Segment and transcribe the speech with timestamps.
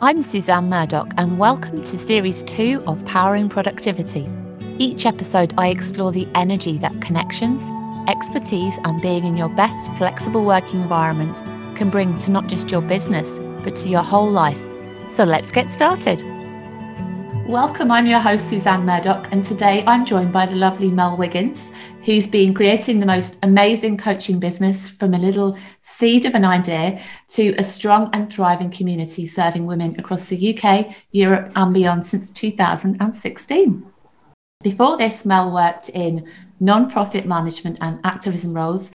[0.00, 4.28] I'm Suzanne Murdoch, and welcome to Series 2 of Powering Productivity.
[4.78, 7.64] Each episode, I explore the energy that connections,
[8.08, 11.42] expertise, and being in your best flexible working environment
[11.76, 14.60] can bring to not just your business, but to your whole life.
[15.10, 16.22] So let's get started.
[17.48, 21.70] Welcome, I'm your host, Suzanne Murdoch, and today I'm joined by the lovely Mel Wiggins,
[22.04, 27.02] who's been creating the most amazing coaching business from a little seed of an idea
[27.28, 32.28] to a strong and thriving community serving women across the UK, Europe, and beyond since
[32.32, 33.86] 2016.
[34.62, 38.92] Before this, Mel worked in non-profit management and activism roles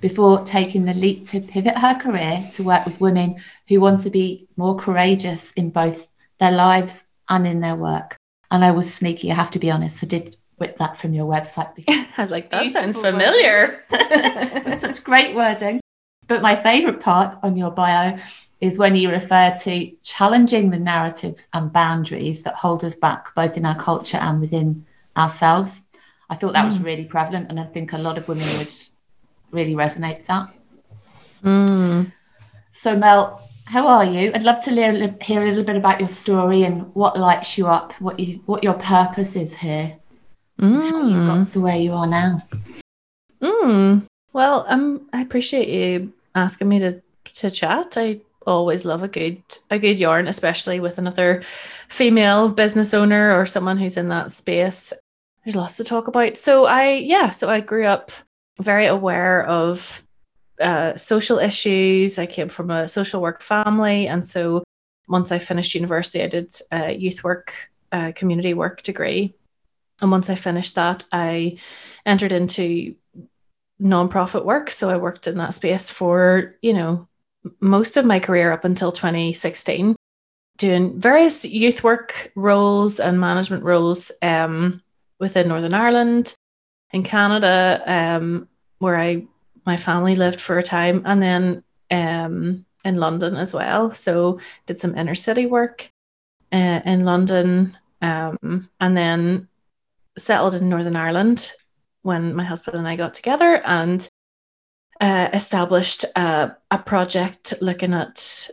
[0.00, 3.36] before taking the leap to pivot her career to work with women
[3.68, 6.08] who want to be more courageous in both
[6.38, 8.16] their lives and in their work.
[8.50, 10.02] And I was sneaky, I have to be honest.
[10.02, 11.74] I did whip that from your website.
[11.74, 13.84] Because I was like, that sounds familiar.
[14.76, 15.80] such great wording.
[16.26, 18.18] But my favourite part on your bio
[18.60, 23.56] is when you refer to challenging the narratives and boundaries that hold us back, both
[23.56, 24.84] in our culture and within
[25.16, 25.86] ourselves.
[26.28, 26.68] I thought that mm.
[26.68, 28.72] was really prevalent, and I think a lot of women would
[29.50, 30.48] really resonate with that.
[31.42, 32.12] Mm.
[32.72, 34.32] So, Mel, how are you?
[34.34, 37.68] I'd love to hear, hear a little bit about your story and what lights you
[37.68, 39.96] up, what you what your purpose is here,
[40.60, 40.90] mm.
[40.90, 42.42] how you got to where you are now.
[43.40, 44.06] Mm.
[44.32, 47.00] Well, um, I appreciate you asking me to
[47.34, 47.96] to chat.
[47.96, 51.44] I always love a good a good yarn, especially with another
[51.88, 54.92] female business owner or someone who's in that space.
[55.44, 56.36] There's lots to talk about.
[56.36, 58.10] So I yeah, so I grew up
[58.58, 60.02] very aware of
[60.60, 62.18] uh, social issues.
[62.18, 64.06] I came from a social work family.
[64.06, 64.62] And so
[65.08, 67.70] once I finished university, I did a youth work,
[68.14, 69.34] community work degree.
[70.00, 71.58] And once I finished that, I
[72.06, 72.94] entered into
[73.80, 74.70] nonprofit work.
[74.70, 77.08] So I worked in that space for, you know,
[77.60, 79.96] most of my career up until 2016,
[80.58, 84.82] doing various youth work roles and management roles um,
[85.18, 86.34] within Northern Ireland,
[86.92, 88.48] in Canada, um,
[88.78, 89.26] where I
[89.66, 93.90] my family lived for a time, and then um, in London as well.
[93.92, 95.90] So did some inner city work
[96.52, 99.48] uh, in London, um, and then
[100.18, 101.52] settled in Northern Ireland
[102.02, 104.08] when my husband and I got together and
[105.00, 108.48] uh, established a, a project looking at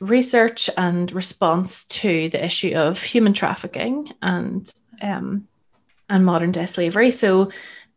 [0.00, 5.48] research and response to the issue of human trafficking and um,
[6.08, 7.10] and modern day slavery.
[7.10, 7.50] So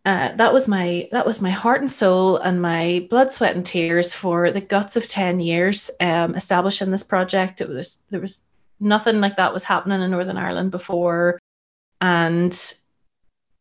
[0.05, 3.65] uh, that was my that was my heart and soul and my blood, sweat, and
[3.65, 7.61] tears for the guts of ten years um, establishing this project.
[7.61, 8.45] It was there was
[8.79, 11.39] nothing like that was happening in Northern Ireland before,
[11.99, 12.57] and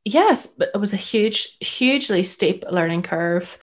[0.04, 3.58] yes, but it was a huge, hugely steep learning curve.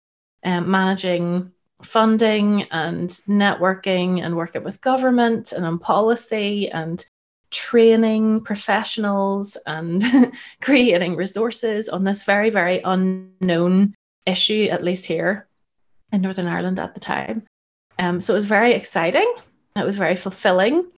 [0.44, 1.52] Um, managing
[1.82, 7.04] funding and networking and working with government and on policy and
[7.52, 10.02] training professionals and
[10.60, 13.94] creating resources on this very, very unknown
[14.26, 15.46] issue, at least here
[16.12, 17.44] in Northern Ireland at the time.
[17.98, 19.32] Um, so it was very exciting,
[19.76, 20.90] it was very fulfilling,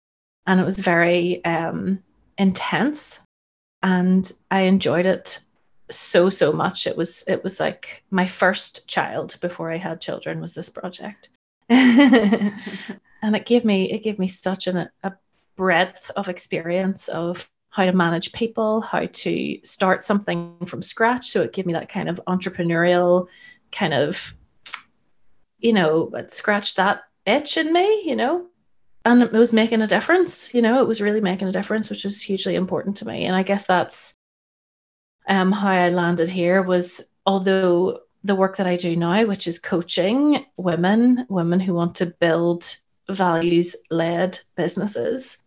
[0.46, 2.02] and it was very um,
[2.38, 3.20] intense.
[3.82, 5.40] And I enjoyed it
[5.90, 10.40] so so much it was it was like my first child before i had children
[10.40, 11.28] was this project
[11.68, 12.56] and
[13.22, 15.12] it gave me it gave me such an, a
[15.56, 21.26] breadth of experience of how to manage people, how to start something from scratch.
[21.26, 23.26] So it gave me that kind of entrepreneurial
[23.72, 24.36] kind of,
[25.58, 28.46] you know, it scratched that itch in me, you know,
[29.04, 32.04] and it was making a difference, you know, it was really making a difference, which
[32.04, 33.26] was hugely important to me.
[33.26, 34.14] And I guess that's
[35.28, 39.58] um, how I landed here was although the work that I do now, which is
[39.58, 42.76] coaching women, women who want to build
[43.10, 45.42] values led businesses,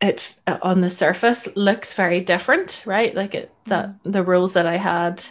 [0.00, 3.14] it on the surface looks very different, right?
[3.14, 4.12] Like it, that mm.
[4.12, 5.22] the roles that I had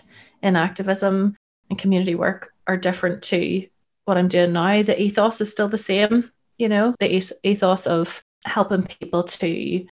[0.42, 1.36] in activism
[1.70, 3.68] and community work are different to
[4.06, 4.82] what I'm doing now.
[4.84, 9.86] The ethos is still the same, you know, the ethos of helping people to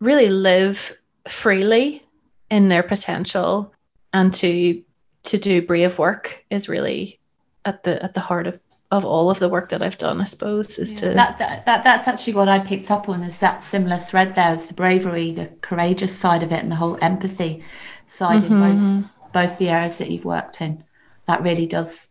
[0.00, 0.96] really live
[1.28, 2.02] freely
[2.50, 3.72] in their potential
[4.12, 4.82] and to
[5.24, 7.18] to do brave work is really
[7.64, 8.60] at the at the heart of
[8.90, 10.98] of all of the work that I've done, I suppose, is yeah.
[10.98, 14.34] to that, that, that that's actually what I picked up on is that similar thread
[14.34, 17.64] there is the bravery, the courageous side of it, and the whole empathy
[18.06, 18.62] side mm-hmm.
[18.62, 20.84] in both both the areas that you've worked in.
[21.26, 22.10] That really does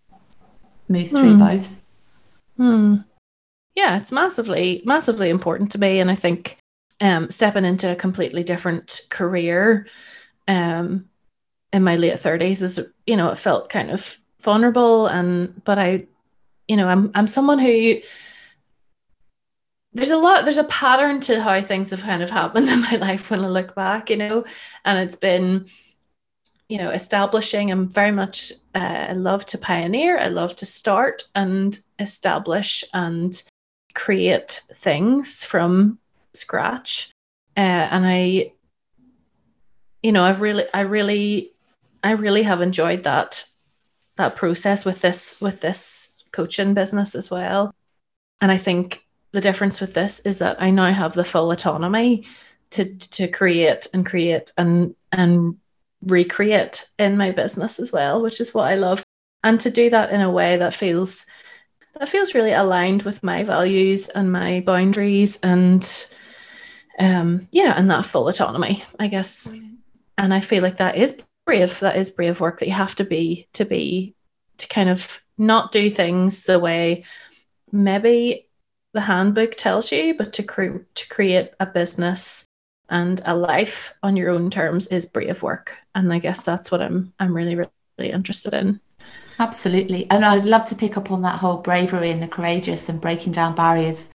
[0.89, 1.39] move through mm.
[1.39, 1.75] both.
[2.59, 3.05] Mm.
[3.73, 6.57] Yeah, it's massively massively important to me, and I think
[6.99, 9.87] um, stepping into a completely different career
[10.47, 11.05] um,
[11.71, 16.07] in my late thirties was, you know, it felt kind of vulnerable, and but I
[16.67, 17.95] you know, I'm I'm someone who
[19.93, 22.95] there's a lot there's a pattern to how things have kind of happened in my
[22.97, 24.45] life when I look back, you know,
[24.83, 25.67] and it's been
[26.67, 31.23] you know establishing i'm very much uh, i love to pioneer i love to start
[31.35, 33.43] and establish and
[33.93, 35.99] create things from
[36.33, 37.11] scratch.
[37.55, 38.51] Uh, and i
[40.03, 41.51] you know i've really i really
[42.03, 43.45] i really have enjoyed that
[44.17, 47.73] that process with this with this coaching business as well
[48.41, 49.01] and i think
[49.31, 52.25] the difference with this is that i now have the full autonomy
[52.71, 55.57] to to create and create and and
[56.05, 59.03] recreate in my business as well, which is what I love.
[59.43, 61.25] And to do that in a way that feels
[61.97, 66.07] that feels really aligned with my values and my boundaries and
[66.99, 69.53] um yeah, and that full autonomy, I guess.
[70.17, 71.79] And I feel like that is brave.
[71.79, 74.14] That is brave work that you have to be to be
[74.57, 77.03] to kind of not do things the way
[77.71, 78.47] maybe
[78.93, 82.45] the handbook tells you, but to, cre- to create a business
[82.89, 85.77] and a life on your own terms is brave work.
[85.93, 88.79] And i guess that's what i'm i'm really really interested in.
[89.39, 90.09] Absolutely.
[90.09, 93.33] And i'd love to pick up on that whole bravery and the courageous and breaking
[93.33, 94.11] down barriers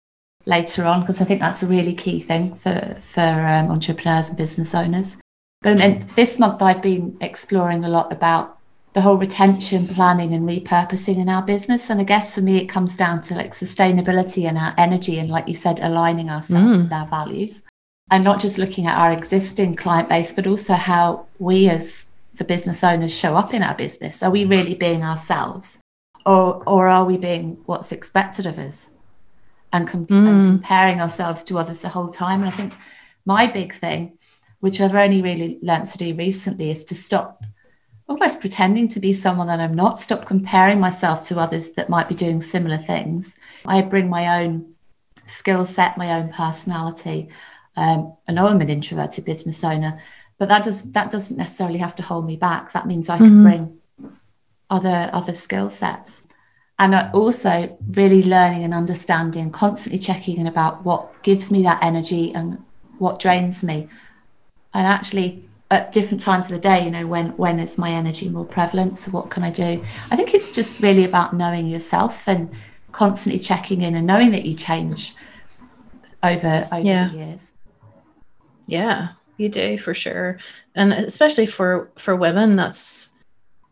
[0.48, 4.38] later on because i think that's a really key thing for for um, entrepreneurs and
[4.38, 5.18] business owners.
[5.62, 8.58] But and this month i've been exploring a lot about
[8.96, 12.66] the whole retention planning and repurposing in our business and i guess for me it
[12.66, 16.84] comes down to like sustainability and our energy and like you said aligning ourselves mm.
[16.84, 17.66] with our values
[18.12, 22.44] and not just looking at our existing client base, but also how we as the
[22.44, 24.22] business owners show up in our business.
[24.22, 25.80] Are we really being ourselves?
[26.26, 28.94] Or, or are we being what's expected of us
[29.72, 30.28] and, com- mm.
[30.28, 32.42] and comparing ourselves to others the whole time?
[32.42, 32.74] And I think
[33.26, 34.18] my big thing,
[34.60, 37.44] which I've only really learned to do recently, is to stop
[38.08, 42.08] almost pretending to be someone that I'm not, stop comparing myself to others that might
[42.08, 43.38] be doing similar things.
[43.66, 44.76] I bring my own
[45.28, 47.30] skill set, my own personality.
[47.76, 50.02] Um, I know I'm an introverted business owner,
[50.38, 52.74] but that does that doesn't necessarily have to hold me back.
[52.74, 53.44] That means I can mm-hmm.
[53.44, 53.78] bring
[54.70, 56.24] other other skill sets,
[56.78, 62.34] and also really learning and understanding, constantly checking in about what gives me that energy
[62.34, 62.64] and
[63.00, 63.90] what drains me,
[64.74, 68.30] and actually at different times of the day, you know, when when is my energy
[68.30, 68.98] more prevalent?
[68.98, 69.84] So what can I do?
[70.12, 72.50] I think it's just really about knowing yourself and
[72.92, 75.16] constantly checking in and knowing that you change
[76.24, 77.10] over over yeah.
[77.10, 77.52] the years.
[78.68, 80.38] Yeah, you do for sure.
[80.76, 83.14] And especially for for women, that's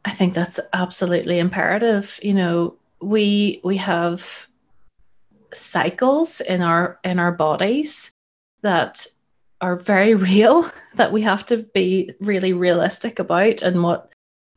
[0.06, 2.20] I think that's absolutely imperative.
[2.24, 4.48] You know, we we have
[5.54, 8.12] cycles in our in our bodies
[8.62, 9.06] that
[9.64, 14.12] are very real that we have to be really realistic about and what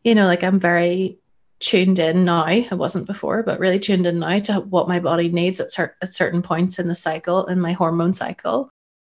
[0.05, 1.19] you know like i'm very
[1.61, 5.31] tuned in now i wasn't before but really tuned in now to what my body
[5.31, 8.69] needs at, cer- at certain points in the cycle in my hormone cycle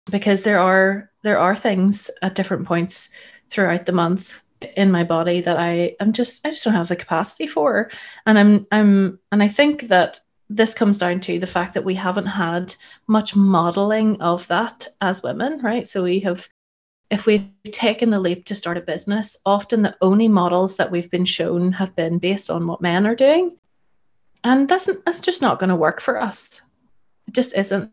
[0.09, 3.09] because there are there are things at different points
[3.49, 4.43] throughout the month
[4.75, 7.89] in my body that I am just I just don't have the capacity for.
[8.25, 11.95] And I'm I'm and I think that this comes down to the fact that we
[11.95, 12.75] haven't had
[13.07, 15.87] much modeling of that as women, right?
[15.87, 16.47] So we have
[17.09, 21.09] if we've taken the leap to start a business, often the only models that we've
[21.09, 23.55] been shown have been based on what men are doing.
[24.43, 26.61] And that's that's just not going to work for us.
[27.27, 27.91] It just isn't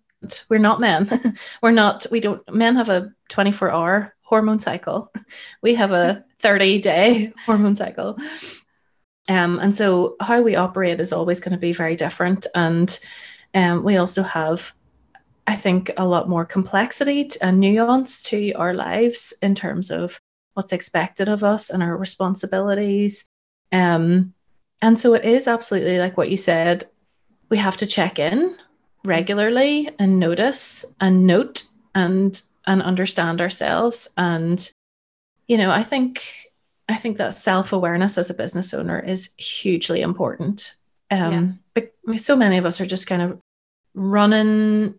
[0.49, 1.07] we're not men
[1.63, 5.13] we're not we don't men have a 24 hour hormone cycle
[5.63, 8.19] we have a 30 day hormone cycle
[9.29, 12.47] um, and so how we operate is always going to be very different.
[12.55, 12.99] And
[13.55, 14.73] um, we also have
[15.47, 20.19] i think a lot more complexity and nuance to our lives in terms of
[20.55, 23.27] what's expected of us and our responsibilities.
[23.73, 24.33] Um,
[24.81, 26.85] and so it is absolutely like what you said
[27.51, 28.57] we have to check in
[29.05, 31.65] regularly and notice and note
[31.95, 34.09] and and understand ourselves.
[34.17, 34.71] And
[35.47, 36.23] you know i think
[36.89, 40.75] i think that self-awareness as a business owner is hugely important
[41.11, 41.83] um yeah.
[42.07, 43.39] but so many of us are just kind of
[43.95, 44.95] running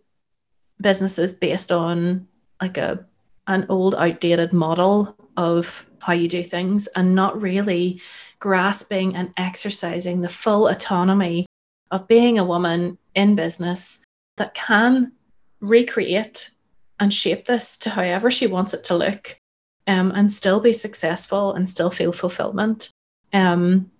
[0.81, 2.27] businesses based on
[2.61, 3.05] like a
[3.47, 8.01] an old outdated model of how you do things and not really
[8.39, 11.45] grasping and exercising the full autonomy
[11.91, 14.03] of being a woman in business
[14.37, 15.11] that can
[15.59, 16.51] recreate
[16.99, 19.39] and shape this to however she wants it to look
[19.87, 22.91] um, and still be successful and still feel fulfillment.
[23.33, 23.91] Um,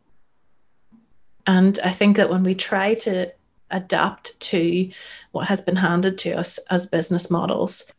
[1.48, 3.32] and I think that when we try to
[3.72, 4.90] adapt to
[5.32, 7.92] what has been handed to us as business models,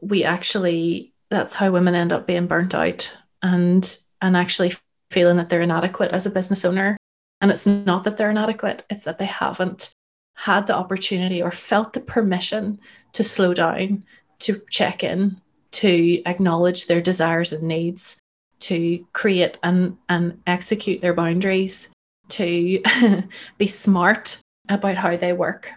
[0.00, 4.72] we actually that's how women end up being burnt out and and actually
[5.10, 6.96] feeling that they're inadequate as a business owner.
[7.40, 9.92] And it's not that they're inadequate, it's that they haven't
[10.34, 12.78] had the opportunity or felt the permission
[13.12, 14.04] to slow down,
[14.40, 15.40] to check in,
[15.72, 18.20] to acknowledge their desires and needs,
[18.60, 21.92] to create and, and execute their boundaries,
[22.28, 22.82] to
[23.58, 25.72] be smart about how they work.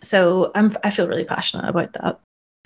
[0.00, 2.20] So I'm, I feel really passionate about that.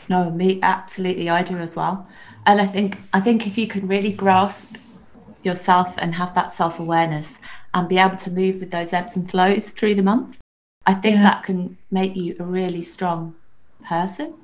[0.08, 2.06] No, me absolutely, I do as well.
[2.44, 4.76] And I think I think if you can really grasp
[5.42, 7.40] yourself and have that self awareness
[7.72, 10.38] and be able to move with those ebbs and flows through the month,
[10.86, 11.22] I think yeah.
[11.22, 13.34] that can make you a really strong
[13.84, 14.34] person.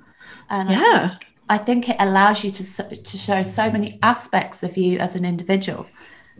[0.48, 0.78] And yeah.
[0.78, 4.98] I think, I think it allows you to to show so many aspects of you
[4.98, 5.86] as an individual.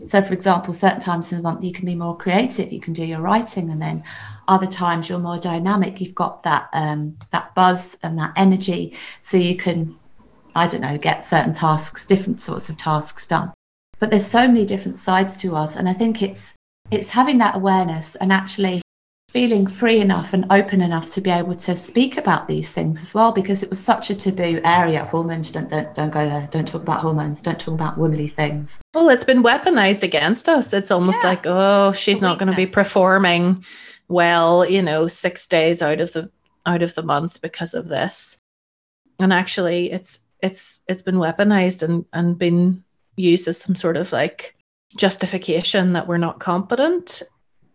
[0.05, 2.93] So, for example, certain times in the month you can be more creative, you can
[2.93, 4.03] do your writing, and then
[4.47, 5.99] other times you're more dynamic.
[5.99, 9.97] You've got that um, that buzz and that energy, so you can,
[10.55, 13.51] I don't know, get certain tasks, different sorts of tasks done.
[13.99, 16.55] But there's so many different sides to us, and I think it's
[16.91, 18.81] it's having that awareness and actually
[19.29, 23.13] feeling free enough and open enough to be able to speak about these things as
[23.13, 26.47] well because it was such a taboo area hormones don't, don't don't go there.
[26.49, 28.79] Don't talk about hormones don't talk about womanly things.
[28.95, 30.73] Well it's been weaponized against us.
[30.73, 31.29] It's almost yeah.
[31.29, 33.63] like oh she's not going to be performing
[34.07, 36.31] well you know 6 days out of the
[36.65, 38.39] out of the month because of this.
[39.19, 42.83] And actually it's it's it's been weaponized and and been
[43.15, 44.55] used as some sort of like
[44.97, 47.21] justification that we're not competent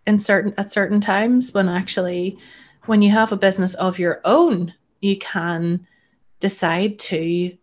[0.06, 2.38] in certain at certain times when actually
[2.86, 5.86] when you have a business of your own you can
[6.40, 7.56] decide to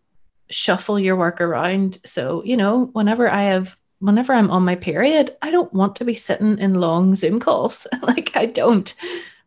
[0.50, 2.00] shuffle your work around.
[2.06, 6.06] So you know whenever i have whenever i'm on my period i don't want to
[6.06, 7.88] be sitting in long zoom calls.
[8.02, 8.94] Like i don't.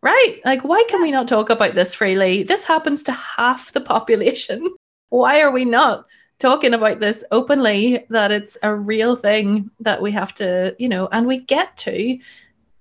[0.02, 0.40] Right?
[0.44, 2.42] Like why can we not talk about this freely?
[2.42, 4.74] This happens to half the population.
[5.08, 6.06] Why are we not
[6.38, 11.08] talking about this openly that it's a real thing that we have to you know
[11.12, 12.18] and we get to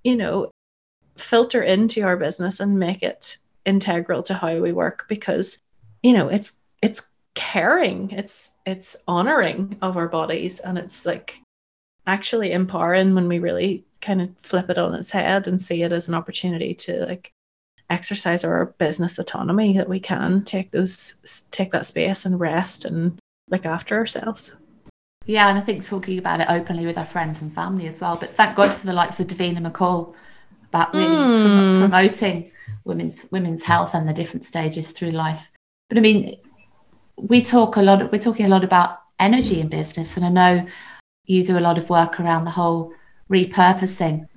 [0.03, 0.51] you know,
[1.17, 5.59] filter into our business and make it integral to how we work because,
[6.01, 7.01] you know, it's it's
[7.35, 11.39] caring, it's it's honoring of our bodies and it's like
[12.05, 15.93] actually empowering when we really kind of flip it on its head and see it
[15.93, 17.31] as an opportunity to like
[17.89, 23.17] exercise our business autonomy that we can take those take that space and rest and
[23.49, 24.57] look after ourselves
[25.25, 28.17] yeah, and I think talking about it openly with our friends and family as well.
[28.17, 30.13] But thank God for the likes of Davina McCall
[30.67, 31.41] about really mm.
[31.43, 32.51] prom- promoting
[32.83, 35.49] women's women's health and the different stages through life.
[35.87, 36.35] But I mean,
[37.15, 38.11] we talk a lot.
[38.11, 40.67] We're talking a lot about energy in business, and I know
[41.25, 42.91] you do a lot of work around the whole
[43.31, 44.27] repurposing,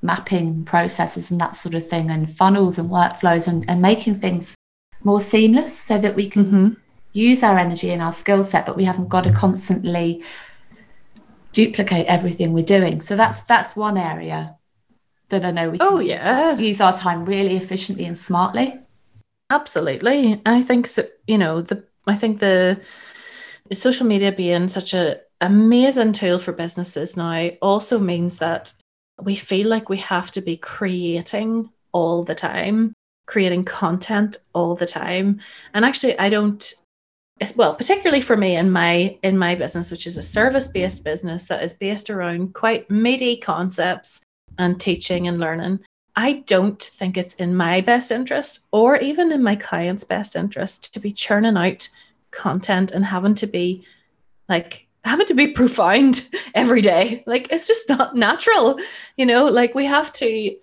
[0.00, 4.54] mapping processes, and that sort of thing, and funnels and workflows, and, and making things
[5.02, 6.44] more seamless so that we can.
[6.44, 6.85] Mm-hmm
[7.16, 10.22] use our energy and our skill set, but we haven't got to constantly
[11.52, 13.00] duplicate everything we're doing.
[13.00, 14.56] So that's that's one area
[15.30, 16.56] that I know we oh, can oh, yeah.
[16.58, 18.78] use our time really efficiently and smartly.
[19.50, 20.40] Absolutely.
[20.44, 22.80] I think so, you know, the I think the
[23.72, 28.72] social media being such a amazing tool for businesses now also means that
[29.20, 32.92] we feel like we have to be creating all the time
[33.26, 35.40] creating content all the time
[35.74, 36.74] and actually i don't
[37.56, 41.48] well particularly for me in my in my business which is a service based business
[41.48, 44.22] that is based around quite meaty concepts
[44.58, 45.78] and teaching and learning
[46.16, 50.92] i don't think it's in my best interest or even in my client's best interest
[50.94, 51.88] to be churning out
[52.30, 53.84] content and having to be
[54.48, 57.22] like having to be profound every day.
[57.26, 58.78] Like it's just not natural
[59.16, 59.46] you know?
[59.46, 60.56] Like we have to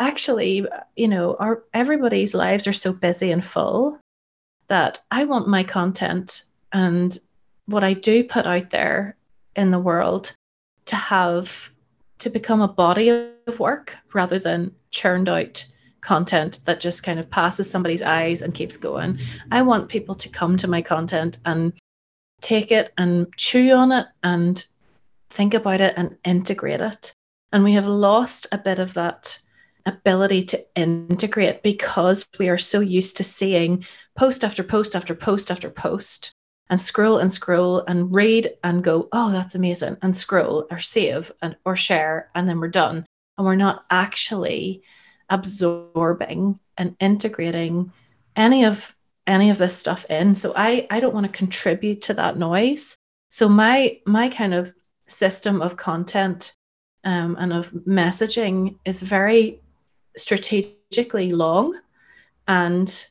[0.00, 0.66] actually
[0.96, 3.98] you know our everybody's lives are so busy and full
[4.68, 7.16] that I want my content and
[7.66, 9.16] what I do put out there
[9.56, 10.34] in the world
[10.86, 11.70] to have
[12.18, 13.08] to become a body
[13.46, 15.66] of work rather than churned out
[16.00, 19.18] content that just kind of passes somebody's eyes and keeps going.
[19.50, 21.72] I want people to come to my content and
[22.40, 24.64] take it and chew on it and
[25.30, 27.12] think about it and integrate it.
[27.52, 29.38] And we have lost a bit of that
[29.86, 33.84] ability to integrate because we are so used to seeing
[34.16, 36.32] post after post after post after post
[36.70, 41.30] and scroll and scroll and read and go, oh, that's amazing, and scroll or save
[41.42, 43.04] and or share, and then we're done.
[43.36, 44.82] And we're not actually
[45.28, 47.92] absorbing and integrating
[48.36, 48.94] any of
[49.26, 50.34] any of this stuff in.
[50.34, 52.96] So I I don't want to contribute to that noise.
[53.30, 54.72] So my my kind of
[55.06, 56.54] system of content
[57.04, 59.60] um, and of messaging is very
[60.16, 61.78] strategically long
[62.46, 63.06] and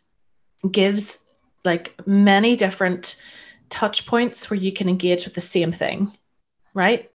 [0.71, 1.25] gives
[1.65, 3.21] like many different
[3.69, 6.11] touch points where you can engage with the same thing
[6.73, 7.11] right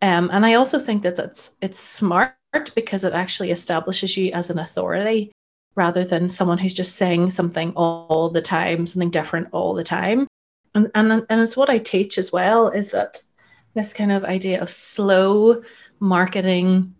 [0.00, 2.34] um, and i also think that that's it's smart
[2.74, 5.32] because it actually establishes you as an authority
[5.74, 10.26] rather than someone who's just saying something all the time, something different all the time.
[10.74, 13.22] And and and it's what I teach as well is that
[13.74, 15.62] this kind of idea of slow
[16.00, 16.94] marketing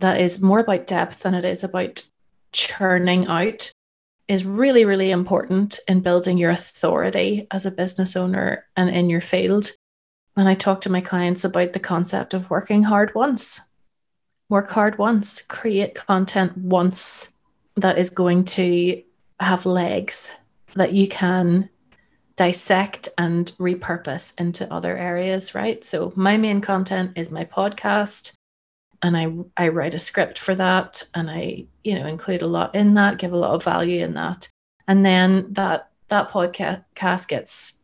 [0.00, 2.04] that is more about depth than it is about
[2.52, 3.70] churning out
[4.28, 9.22] is really, really important in building your authority as a business owner and in your
[9.22, 9.72] field.
[10.36, 13.60] And I talk to my clients about the concept of working hard once.
[14.50, 17.32] Work hard once, create content once
[17.76, 19.02] that is going to
[19.40, 20.36] have legs
[20.74, 21.68] that you can
[22.36, 25.84] dissect and repurpose into other areas, right?
[25.84, 28.37] So my main content is my podcast
[29.02, 32.74] and I I write a script for that and I you know include a lot
[32.74, 34.48] in that give a lot of value in that
[34.86, 37.82] and then that that podcast gets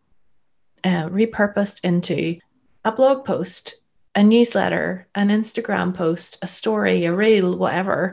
[0.83, 2.39] uh, repurposed into
[2.85, 3.81] a blog post
[4.15, 8.13] a newsletter an Instagram post a story a reel whatever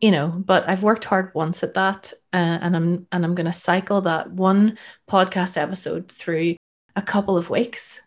[0.00, 3.46] you know but I've worked hard once at that uh, and I'm and I'm going
[3.46, 6.56] to cycle that one podcast episode through
[6.94, 8.02] a couple of weeks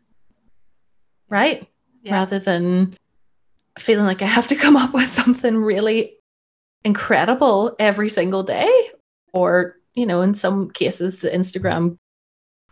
[1.29, 1.67] right
[2.03, 2.13] yeah.
[2.13, 2.95] rather than
[3.81, 6.13] feeling like I have to come up with something really
[6.83, 8.71] incredible every single day.
[9.33, 11.97] Or, you know, in some cases, the Instagram,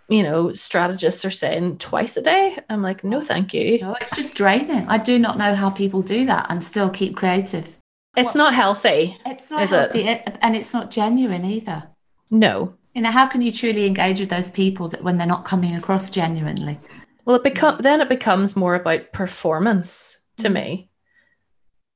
[0.09, 2.57] you know, strategists are saying twice a day.
[2.69, 3.79] I'm like, no, thank you.
[3.79, 4.87] No, it's just draining.
[4.87, 7.75] I do not know how people do that and still keep creative.
[8.15, 9.15] It's not healthy.
[9.27, 10.07] It's not healthy.
[10.07, 10.37] It?
[10.41, 11.83] And it's not genuine either.
[12.31, 12.73] No.
[12.95, 15.75] You know, how can you truly engage with those people that when they're not coming
[15.75, 16.79] across genuinely?
[17.25, 20.53] Well, it become then it becomes more about performance to mm.
[20.53, 20.89] me.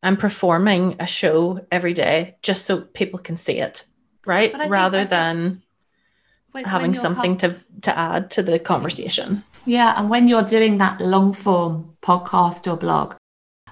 [0.04, 3.86] I'm performing a show every day just so people can see it,
[4.26, 4.54] right?
[4.68, 5.62] Rather think, than
[6.52, 9.44] when, having when something com- to to add to the conversation.
[9.66, 13.16] Yeah, and when you're doing that long form podcast or blog,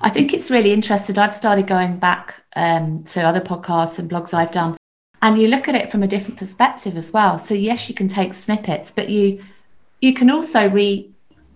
[0.01, 1.17] I think it's really interesting.
[1.17, 4.77] I've started going back um, to other podcasts and blogs I've done,
[5.21, 7.39] and you look at it from a different perspective as well.
[7.39, 9.44] So yes, you can take snippets, but you
[10.00, 11.11] you can also re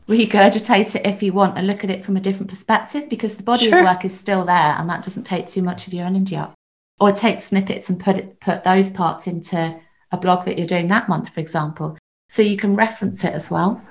[0.07, 3.43] regurgitate it if you want and look at it from a different perspective because the
[3.43, 3.79] body sure.
[3.79, 6.53] of work is still there and that doesn't take too much of your energy up.
[6.99, 9.79] Or take snippets and put it put those parts into
[10.11, 11.97] a blog that you're doing that month for example.
[12.29, 13.81] So you can reference it as well.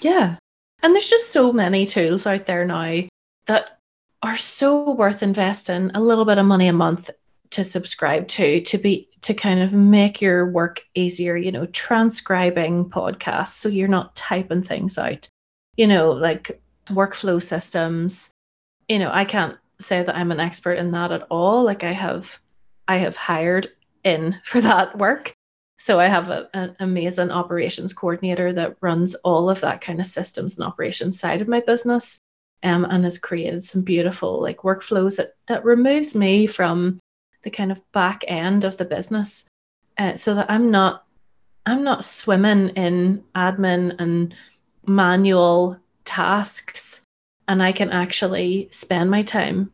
[0.00, 0.36] Yeah.
[0.82, 3.02] And there's just so many tools out there now
[3.46, 3.78] that
[4.22, 7.10] are so worth investing a little bit of money a month
[7.50, 12.88] to subscribe to to be to kind of make your work easier you know transcribing
[12.88, 15.28] podcasts so you're not typing things out
[15.76, 18.30] you know, like workflow systems.
[18.88, 21.62] You know, I can't say that I'm an expert in that at all.
[21.64, 22.40] Like I have
[22.88, 23.68] I have hired
[24.04, 25.34] in for that work.
[25.78, 30.06] So I have a, an amazing operations coordinator that runs all of that kind of
[30.06, 32.18] systems and operations side of my business.
[32.64, 37.00] Um, and has created some beautiful like workflows that that removes me from
[37.42, 39.48] the kind of back end of the business
[39.98, 41.04] uh, so that i'm not
[41.66, 44.34] i'm not swimming in admin and
[44.86, 47.02] manual tasks
[47.48, 49.72] and I can actually spend my time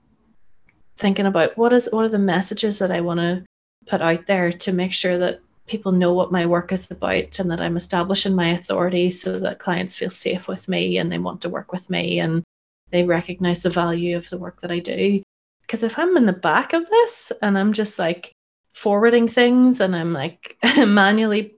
[0.97, 3.45] thinking about what is what are the messages that I want to
[3.87, 7.51] put out there to make sure that people know what my work is about and
[7.51, 11.43] that I'm establishing my authority so that clients feel safe with me and they want
[11.43, 12.43] to work with me and
[12.91, 15.23] they recognize the value of the work that I do.
[15.61, 18.33] Because if I'm in the back of this and I'm just like
[18.73, 21.55] forwarding things and I'm like manually,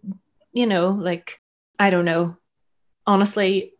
[0.52, 1.38] you know, like,
[1.78, 2.36] I don't know,
[3.10, 3.72] honestly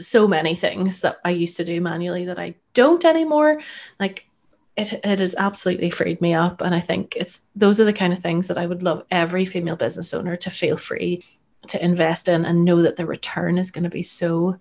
[0.00, 3.60] so many things that I used to do manually that I don't anymore.
[4.00, 4.26] Like
[4.78, 6.62] it, it has absolutely freed me up.
[6.62, 9.44] And I think it's those are the kind of things that I would love every
[9.44, 11.22] female business owner to feel free
[11.66, 14.58] to invest in and know that the return is going to be so,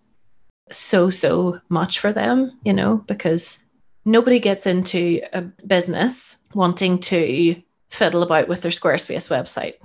[0.69, 3.63] so, so much for them, you know, because
[4.03, 9.75] nobody gets into a business wanting to fiddle about with their Squarespace website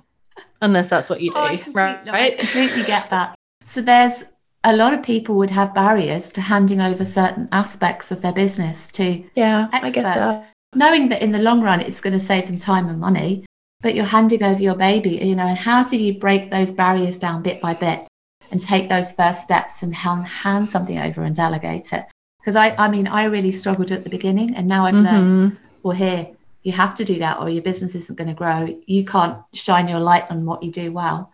[0.60, 2.08] unless that's what you do, oh, right?
[2.08, 3.36] I completely get that.
[3.64, 4.24] So there's
[4.64, 8.88] a lot of people would have barriers to handing over certain aspects of their business
[8.92, 10.52] to yeah experts, I get that.
[10.74, 13.44] knowing that in the long run it's going to save them time and money
[13.80, 17.18] but you're handing over your baby you know and how do you break those barriers
[17.18, 18.06] down bit by bit
[18.50, 22.06] and take those first steps and hand, hand something over and delegate it
[22.40, 25.04] because I, I mean i really struggled at the beginning and now i've mm-hmm.
[25.04, 26.28] learned well here
[26.62, 29.88] you have to do that or your business isn't going to grow you can't shine
[29.88, 31.31] your light on what you do well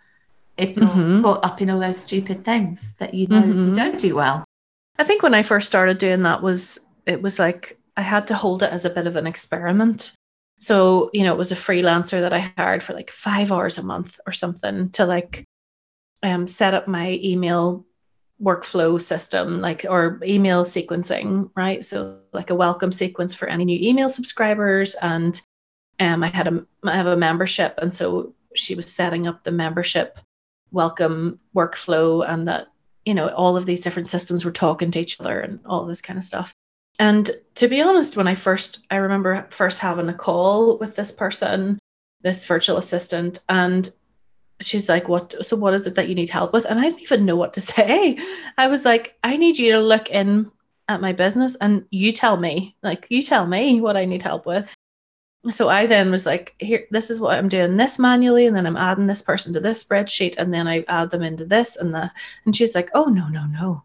[0.58, 1.22] if you're mm-hmm.
[1.22, 3.68] caught up in all those stupid things that you know mm-hmm.
[3.68, 4.44] you don't do well.
[4.98, 8.34] I think when I first started doing that was it was like I had to
[8.34, 10.12] hold it as a bit of an experiment.
[10.60, 13.82] So, you know, it was a freelancer that I hired for like five hours a
[13.82, 15.44] month or something to like
[16.22, 17.86] um, set up my email
[18.42, 21.84] workflow system, like or email sequencing, right?
[21.84, 25.40] So like a welcome sequence for any new email subscribers and
[26.00, 29.50] Um, I had a I have a membership, and so she was setting up the
[29.50, 30.20] membership
[30.70, 32.68] welcome workflow, and that
[33.04, 36.00] you know all of these different systems were talking to each other and all this
[36.02, 36.52] kind of stuff.
[36.98, 41.12] And to be honest, when I first I remember first having a call with this
[41.12, 41.78] person,
[42.22, 43.88] this virtual assistant, and
[44.60, 46.64] she's like, What so what is it that you need help with?
[46.64, 48.18] And I didn't even know what to say.
[48.56, 50.50] I was like, I need you to look in
[50.88, 54.46] at my business and you tell me, like, you tell me what I need help
[54.46, 54.74] with.
[55.50, 58.66] So I then was like, here, this is what I'm doing this manually, and then
[58.66, 61.94] I'm adding this person to this spreadsheet, and then I add them into this and
[61.94, 62.12] that.
[62.44, 63.84] And she's like, Oh no, no, no.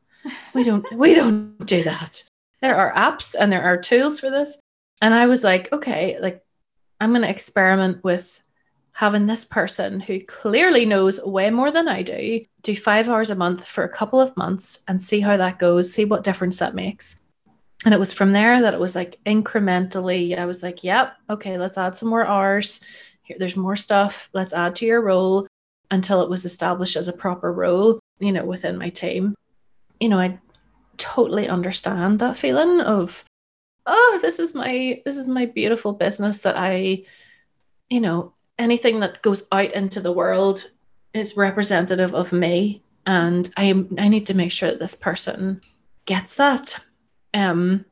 [0.54, 2.24] We don't we don't do that.
[2.62, 4.58] There are apps and there are tools for this.
[5.02, 6.44] And I was like, okay, like
[7.02, 8.42] I'm gonna experiment with
[8.94, 13.36] having this person who clearly knows way more than I do do five hours a
[13.36, 16.76] month for a couple of months and see how that goes, see what difference that
[16.76, 17.20] makes.
[17.86, 21.58] And it was from there that it was like incrementally, I was like, yep, okay,
[21.58, 22.84] let's add some more hours.
[23.24, 24.30] Here, there's more stuff.
[24.34, 25.48] Let's add to your role
[25.92, 29.36] until it was established as a proper role, you know, within my team.
[30.00, 30.40] You know, I
[30.98, 33.26] totally understand that feeling of,
[33.86, 37.04] oh, this is my this is my beautiful business that I,
[37.90, 40.70] you know, anything that goes out into the world
[41.14, 45.62] is representative of me and i i need to make sure that this person
[46.06, 46.80] gets that
[47.34, 47.86] um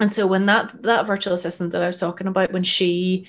[0.00, 3.26] and so when that that virtual assistant that i was talking about when she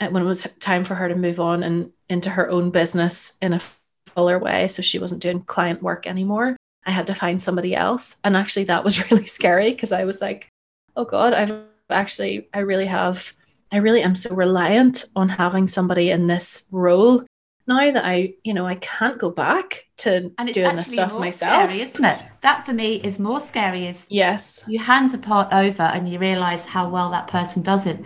[0.00, 3.36] uh, when it was time for her to move on and into her own business
[3.42, 3.60] in a
[4.06, 8.20] fuller way so she wasn't doing client work anymore i had to find somebody else.
[8.24, 10.48] And actually that was really scary because i was like
[10.96, 13.34] oh god i've actually i really have
[13.72, 17.24] I really am so reliant on having somebody in this role
[17.66, 21.70] now that I, you know, I can't go back to and doing this stuff myself.
[21.70, 22.22] Scary, isn't it?
[22.40, 23.86] That for me is more scary.
[23.86, 27.86] Is yes, you hand a part over and you realise how well that person does
[27.86, 28.00] it,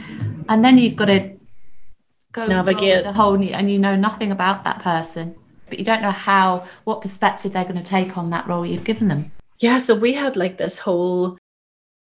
[0.48, 1.36] and then you've got to
[2.32, 5.34] go navigate the whole, new, and you know nothing about that person,
[5.68, 8.84] but you don't know how, what perspective they're going to take on that role you've
[8.84, 9.32] given them.
[9.58, 11.38] Yeah, so we had like this whole,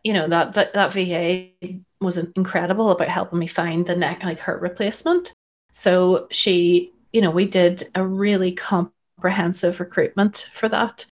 [0.05, 1.49] you know, that that, that VA
[2.01, 5.33] was incredible about helping me find the neck like her replacement.
[5.73, 11.07] So she, you know, we did a really comprehensive recruitment for that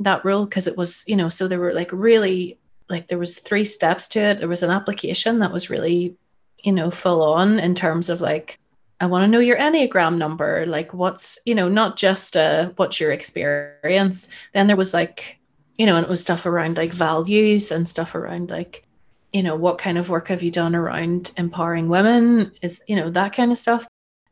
[0.00, 2.58] that role because it was, you know, so there were like really
[2.88, 4.38] like there was three steps to it.
[4.38, 6.16] There was an application that was really,
[6.62, 8.58] you know, full on in terms of like
[9.00, 13.00] I want to know your Enneagram number, like what's, you know, not just uh what's
[13.00, 14.28] your experience.
[14.52, 15.38] Then there was like,
[15.78, 18.84] you know, and it was stuff around like values and stuff around like
[19.32, 22.52] you know, what kind of work have you done around empowering women?
[22.62, 23.84] Is, you know, that kind of stuff.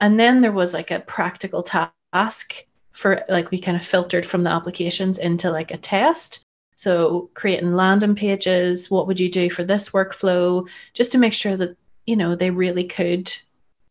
[0.02, 4.42] And then there was like a practical task for like we kind of filtered from
[4.42, 6.42] the applications into like a test.
[6.74, 10.68] So creating landing pages, what would you do for this workflow?
[10.92, 13.32] Just to make sure that, you know, they really could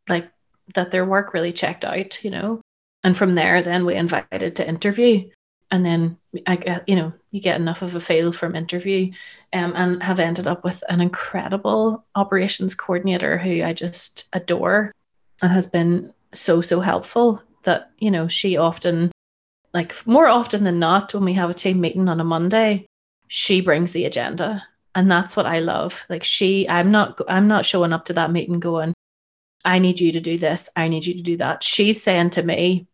[0.10, 0.30] like
[0.76, 2.60] that their work really checked out, you know.
[3.06, 5.30] And from there, then we invited to interview
[5.72, 9.14] and then I you know, you get enough of a feel from interview
[9.54, 14.92] um, and have ended up with an incredible operations coordinator who I just adore
[15.42, 19.12] and has been so, so helpful that, you know, she often,
[19.74, 22.86] like more often than not, when we have a team meeting on a Monday,
[23.28, 24.64] she brings the agenda.
[24.94, 26.04] And that's what I love.
[26.10, 28.94] Like she, I'm not, I'm not showing up to that meeting going,
[29.64, 30.70] I need you to do this.
[30.76, 31.64] I need you to do that.
[31.64, 32.88] She's saying to me,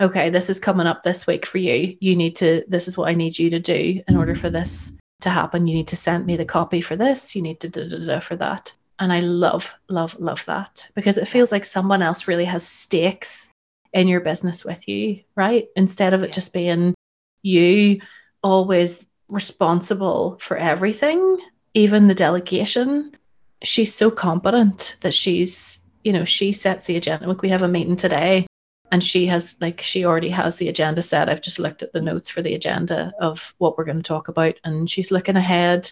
[0.00, 1.96] okay, this is coming up this week for you.
[2.00, 4.96] You need to, this is what I need you to do in order for this
[5.20, 5.66] to happen.
[5.66, 7.36] You need to send me the copy for this.
[7.36, 8.76] You need to do da da for that.
[8.98, 13.48] And I love, love, love that because it feels like someone else really has stakes
[13.92, 15.68] in your business with you, right?
[15.76, 16.94] Instead of it just being
[17.42, 18.00] you
[18.42, 21.38] always responsible for everything,
[21.74, 23.16] even the delegation.
[23.62, 27.26] She's so competent that she's, you know, she sets the agenda.
[27.26, 28.46] Like we have a meeting today
[28.94, 32.00] and she has like she already has the agenda set i've just looked at the
[32.00, 35.90] notes for the agenda of what we're going to talk about and she's looking ahead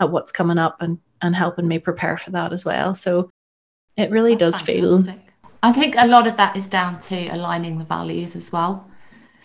[0.00, 3.30] at what's coming up and and helping me prepare for that as well so
[3.96, 5.04] it really That's does fantastic.
[5.12, 8.88] feel i think a lot of that is down to aligning the values as well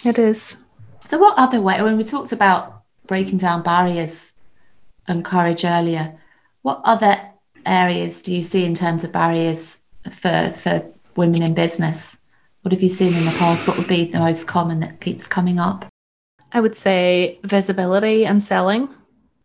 [0.06, 0.58] it is
[1.06, 4.34] so what other way when we talked about breaking down barriers
[5.08, 6.18] and courage earlier
[6.62, 7.20] what other
[7.66, 9.82] areas do you see in terms of barriers
[10.12, 10.86] for for
[11.16, 12.20] women in business
[12.62, 13.68] what have you seen in the past?
[13.68, 15.86] What would be the most common that keeps coming up?
[16.52, 18.90] I would say visibility and selling.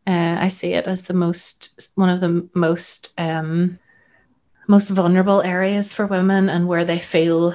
[0.07, 3.79] Uh, I see it as the most one of the most um,
[4.69, 7.55] most vulnerable areas for women, and where they feel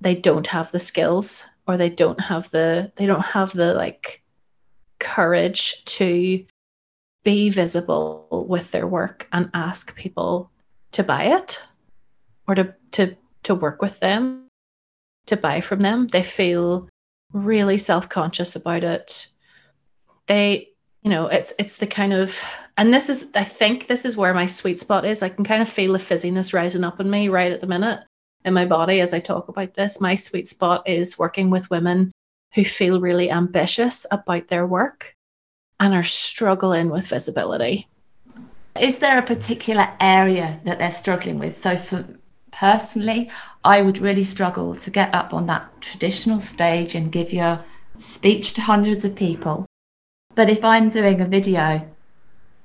[0.00, 4.22] they don't have the skills or they don't have the they don't have the like
[4.98, 6.44] courage to
[7.24, 10.50] be visible with their work and ask people
[10.92, 11.62] to buy it
[12.48, 14.48] or to to to work with them,
[15.26, 16.06] to buy from them.
[16.08, 16.88] They feel
[17.32, 19.28] really self-conscious about it.
[20.26, 20.68] They,
[21.02, 22.42] you know, it's it's the kind of
[22.76, 25.22] and this is I think this is where my sweet spot is.
[25.22, 28.00] I can kind of feel the fizziness rising up in me right at the minute
[28.44, 30.00] in my body as I talk about this.
[30.00, 32.12] My sweet spot is working with women
[32.54, 35.16] who feel really ambitious about their work
[35.80, 37.88] and are struggling with visibility.
[38.78, 41.56] Is there a particular area that they're struggling with?
[41.56, 42.06] So, for
[42.52, 43.30] personally,
[43.64, 47.64] I would really struggle to get up on that traditional stage and give your
[47.96, 49.66] speech to hundreds of people.
[50.34, 51.88] But if I'm doing a video,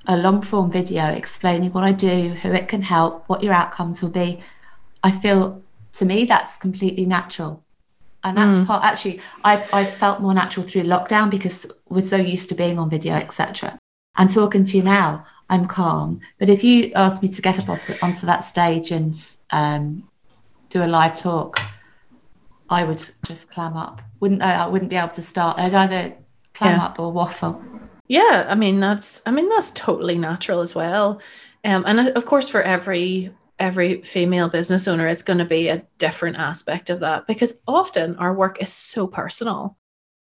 [0.06, 4.02] a long form video explaining what I do, who it can help, what your outcomes
[4.02, 4.40] will be,
[5.04, 5.62] I feel
[5.94, 7.64] to me that's completely natural.
[8.24, 8.66] And that's mm.
[8.66, 12.80] part actually I I felt more natural through lockdown because we're so used to being
[12.80, 13.78] on video, etc.
[14.16, 16.20] And talking to you now, I'm calm.
[16.40, 19.16] But if you ask me to get up onto, onto that stage and
[19.52, 20.10] um,
[20.70, 21.62] do a live talk,
[22.70, 24.02] I would just clam up.
[24.20, 24.54] Wouldn't I?
[24.54, 25.60] I wouldn't be able to start.
[25.60, 26.16] I'd either
[26.58, 26.86] clam yeah.
[26.86, 27.64] up or waffle.
[28.08, 31.22] Yeah, I mean that's I mean that's totally natural as well.
[31.64, 35.68] Um, and uh, of course, for every every female business owner, it's going to be
[35.68, 39.78] a different aspect of that because often our work is so personal,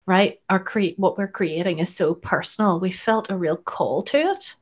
[0.05, 0.39] right?
[0.49, 2.79] Our create what we're creating is so personal.
[2.79, 4.55] We felt a real call to it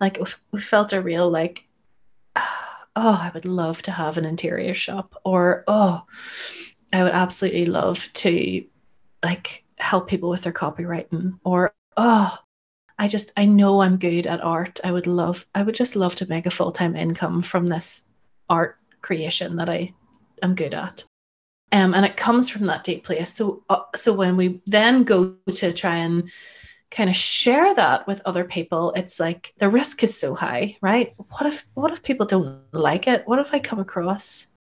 [0.00, 0.18] like
[0.52, 1.64] we felt a real like
[2.36, 6.04] oh i would love to have an interior shop or oh
[6.92, 8.64] i would absolutely love to
[9.24, 12.36] like help people with their copywriting or oh
[12.98, 14.80] i just i know i'm good at art.
[14.84, 18.04] I would love i would just love to make a full-time income from this
[18.48, 19.92] art creation that i
[20.42, 21.04] am good at.
[21.72, 23.32] Um, and it comes from that deep place.
[23.32, 26.30] So uh, so when we then go to try and
[26.90, 31.14] kind of share that with other people it's like the risk is so high right?
[31.16, 33.26] What if what if people don't like it?
[33.26, 34.52] What if i come across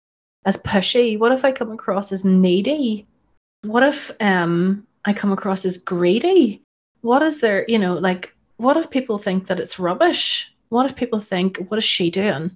[0.46, 1.20] as pushy?
[1.20, 3.08] What if i come across as needy?
[3.62, 6.62] What if um i come across as greedy.
[7.02, 10.52] What is there you know like what if people think that it's rubbish?
[10.70, 12.52] What if people think what is she doing?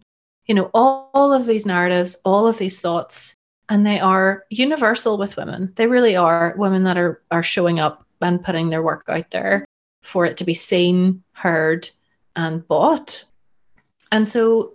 [0.45, 3.35] You know all, all of these narratives all of these thoughts
[3.69, 5.71] and they are universal with women.
[5.75, 9.65] They really are women that are are showing up and putting their work out there
[10.01, 11.89] for it to be seen, heard,
[12.35, 13.25] and bought.
[14.11, 14.73] And so,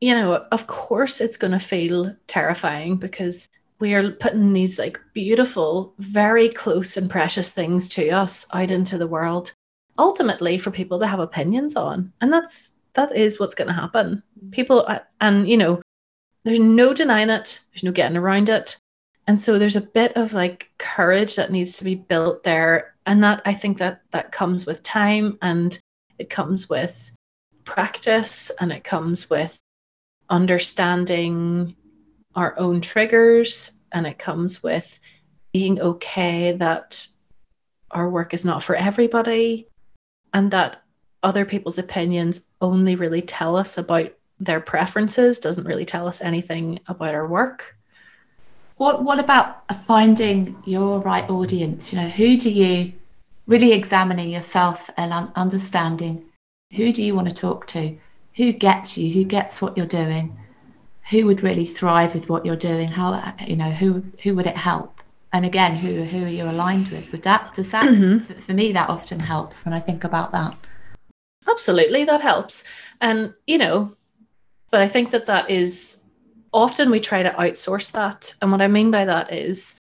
[0.00, 3.48] you know, of course, it's going to feel terrifying because
[3.80, 8.98] we are putting these like beautiful, very close and precious things to us out into
[8.98, 9.52] the world,
[9.98, 12.12] ultimately for people to have opinions on.
[12.20, 14.22] And that's that is what's going to happen.
[14.50, 15.80] People, uh, and you know,
[16.44, 18.76] there's no denying it, there's no getting around it.
[19.28, 22.94] And so there's a bit of like courage that needs to be built there.
[23.06, 25.78] And that I think that that comes with time and
[26.18, 27.12] it comes with
[27.64, 29.60] practice and it comes with
[30.30, 31.76] understanding
[32.34, 35.00] our own triggers and it comes with
[35.52, 37.06] being okay that
[37.90, 39.66] our work is not for everybody
[40.34, 40.82] and that
[41.22, 46.78] other people's opinions only really tell us about their preferences doesn't really tell us anything
[46.86, 47.78] about our work
[48.78, 51.92] what what about finding your right audience?
[51.92, 52.92] You know, who do you
[53.46, 56.24] really examining yourself and understanding
[56.74, 57.98] who do you want to talk to?
[58.36, 59.12] Who gets you?
[59.12, 60.38] Who gets what you're doing?
[61.10, 62.88] Who would really thrive with what you're doing?
[62.88, 65.00] How you know who who would it help?
[65.32, 67.10] And again, who who are you aligned with?
[67.12, 68.18] Would that does that mm-hmm.
[68.40, 70.56] for me that often helps when I think about that.
[71.48, 72.64] Absolutely, that helps.
[73.00, 73.96] And you know,
[74.70, 76.04] but I think that that is
[76.52, 78.34] often we try to outsource that.
[78.40, 79.78] And what I mean by that is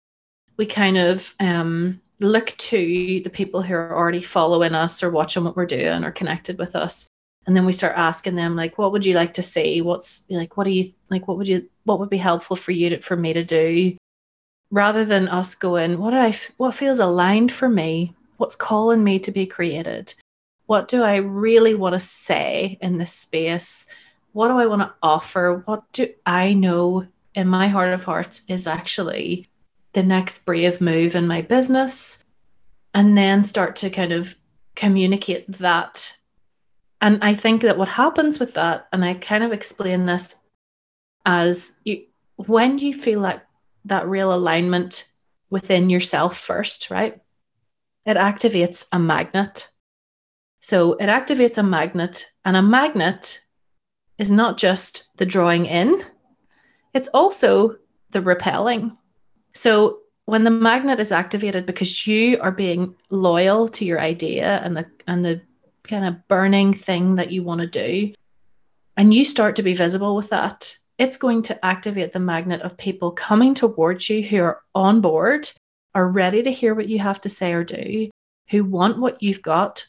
[0.58, 5.44] we kind of um, look to the people who are already following us or watching
[5.44, 7.08] what we're doing or connected with us.
[7.46, 9.82] And then we start asking them, like, what would you like to see?
[9.82, 11.28] What's like, what do you like?
[11.28, 13.98] What would you, what would be helpful for you to, for me to do?
[14.70, 18.14] Rather than us going, what do I, what feels aligned for me?
[18.38, 20.14] What's calling me to be created?
[20.68, 23.88] What do I really want to say in this space?
[24.34, 25.62] what do I want to offer?
[25.66, 29.48] What do I know in my heart of hearts is actually
[29.94, 32.24] the next brave move in my business?
[32.94, 34.36] And then start to kind of
[34.76, 36.18] communicate that.
[37.02, 40.36] And I think that what happens with that, and I kind of explain this
[41.26, 42.04] as you
[42.36, 43.42] when you feel like
[43.86, 45.12] that real alignment
[45.50, 47.20] within yourself first, right?
[48.06, 49.70] It activates a magnet.
[50.62, 53.42] So it activates a magnet, and a magnet
[54.20, 56.02] is not just the drawing in,
[56.94, 57.78] it's also
[58.12, 58.96] the repelling.
[59.54, 64.78] So when the magnet is activated because you are being loyal to your idea and
[64.78, 65.42] the and the
[65.84, 68.14] kind of burning thing that you want to do
[68.98, 72.78] and you start to be visible with that it's going to activate the magnet of
[72.78, 75.50] people coming towards you who are on board,
[75.96, 78.12] are ready to hear what you have to say or do,
[78.52, 79.84] who want what you've got.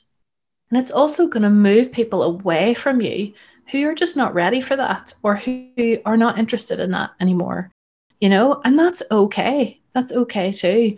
[0.70, 3.34] And it's also going to move people away from you
[3.70, 7.70] who are just not ready for that or who are not interested in that anymore.
[8.18, 9.82] You know, and that's okay.
[9.92, 10.96] That's okay too.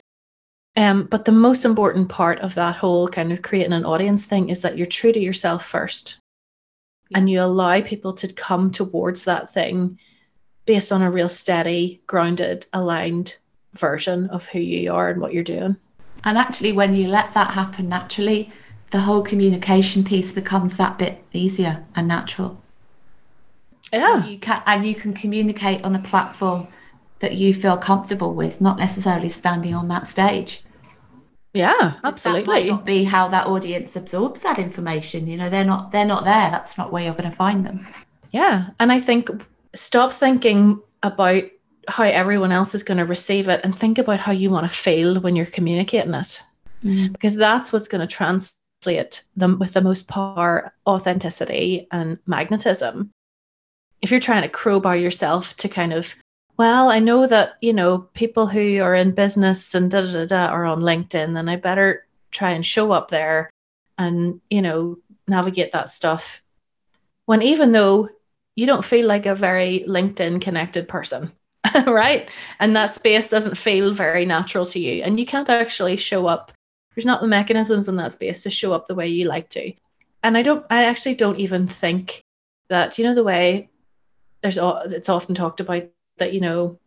[0.77, 4.49] Um, but the most important part of that whole kind of creating an audience thing
[4.49, 6.19] is that you're true to yourself first
[7.15, 9.99] and you allow people to come towards that thing
[10.67, 13.37] based on a real steady, grounded, aligned
[13.75, 15.77] version of who you are and what you're doing.
[16.25, 18.51] And actually, when you let that happen naturally,
[18.91, 22.63] the whole communication piece becomes that bit easier and natural.
[23.93, 24.23] Yeah.
[24.23, 26.69] And you can, and you can communicate on a platform
[27.20, 30.62] that you feel comfortable with, not necessarily standing on that stage.
[31.55, 32.42] Yeah, absolutely.
[32.42, 35.29] That might not be how that audience absorbs that information.
[35.29, 36.50] You know, they're not they're not there.
[36.50, 37.87] That's not where you're going to find them.
[38.33, 39.31] Yeah, and I think
[39.74, 41.44] stop thinking about
[41.87, 44.77] how everyone else is going to receive it and think about how you want to
[44.77, 46.42] feel when you're communicating it,
[46.85, 47.12] mm.
[47.12, 53.11] because that's what's going to translate them with the most power, authenticity, and magnetism.
[54.03, 56.16] If you're trying to crowbar yourself to kind of
[56.57, 60.27] well, I know that, you know, people who are in business and da da da,
[60.27, 63.51] da are on LinkedIn, then I better try and show up there
[63.99, 66.43] and, you know, navigate that stuff.
[67.27, 68.09] When even though
[68.55, 71.33] you don't feel like a very LinkedIn connected person,
[71.87, 72.29] right?
[72.61, 75.03] And that space doesn't feel very natural to you.
[75.03, 76.53] And you can't actually show up.
[76.95, 79.73] There's not the mechanisms in that space to show up the way you like to.
[80.23, 82.21] And I don't, I actually don't even think
[82.69, 83.71] that, you know, the way
[84.43, 85.85] there's, it's often talked about
[86.18, 86.79] that you know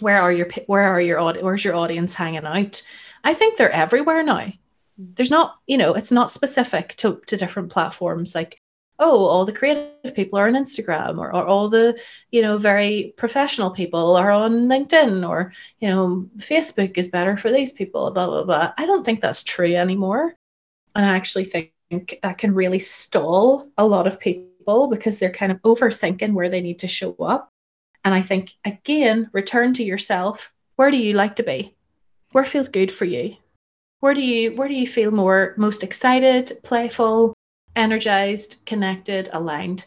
[0.00, 2.82] where are your where are your where's your audience hanging out?
[3.24, 4.38] I think they're everywhere now.
[4.38, 5.12] Mm-hmm.
[5.14, 8.58] There's not you know it's not specific to, to different platforms like
[8.98, 11.98] oh all the creative people are on instagram or, or all the
[12.30, 17.50] you know very professional people are on linkedin or you know facebook is better for
[17.50, 18.72] these people blah blah blah.
[18.76, 20.34] I don't think that's true anymore.
[20.94, 21.72] And i actually think
[22.22, 26.60] that can really stall a lot of people because they're kind of overthinking where they
[26.60, 27.48] need to show up
[28.04, 30.52] and I think, again, return to yourself.
[30.76, 31.74] Where do you like to be?
[32.32, 33.36] Where feels good for you?
[34.00, 37.34] Where do you where do you feel more most excited, playful,
[37.76, 39.84] energized, connected, aligned?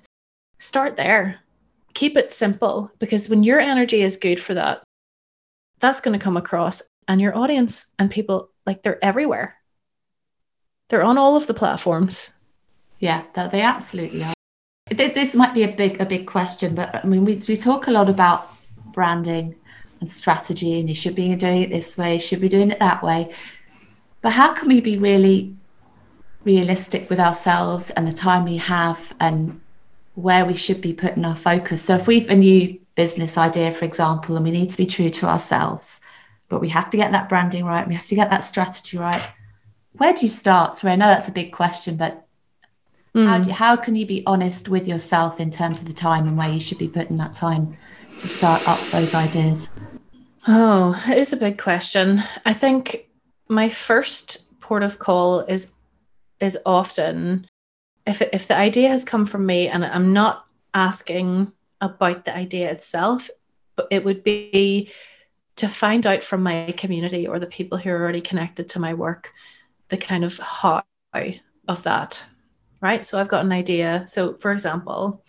[0.58, 1.42] Start there.
[1.94, 4.84] Keep it simple because when your energy is good for that,
[5.80, 9.56] that's going to come across and your audience and people like they're everywhere.
[10.90, 12.30] They're on all of the platforms.
[13.00, 14.35] Yeah, they absolutely are.
[14.92, 17.92] This might be a big a big question, but I mean, we, we talk a
[17.92, 18.54] lot about
[18.94, 19.56] branding
[20.00, 23.02] and strategy, and you should be doing it this way, should be doing it that
[23.02, 23.34] way.
[24.22, 25.56] But how can we be really
[26.44, 29.60] realistic with ourselves and the time we have and
[30.14, 31.82] where we should be putting our focus?
[31.82, 35.10] So if we've a new business idea, for example, and we need to be true
[35.10, 36.00] to ourselves,
[36.48, 39.24] but we have to get that branding right, we have to get that strategy right.
[39.94, 40.78] Where do you start?
[40.78, 42.25] So I know that's a big question, but
[43.16, 43.28] Mm.
[43.28, 46.38] How, do, how can you be honest with yourself in terms of the time and
[46.38, 47.78] where you should be putting that time
[48.20, 49.70] to start up those ideas?
[50.48, 52.22] Oh, it is a big question.
[52.46, 53.08] I think
[53.48, 55.72] my first port of call is
[56.42, 57.48] is often
[58.06, 62.70] if if the idea has come from me and I'm not asking about the idea
[62.70, 63.30] itself,
[63.76, 64.92] but it would be
[65.56, 68.94] to find out from my community or the people who are already connected to my
[68.94, 69.32] work
[69.90, 70.84] the kind of how
[71.68, 72.26] of that
[72.82, 73.06] right?
[73.06, 74.06] So I've got an idea.
[74.08, 75.24] So, for example,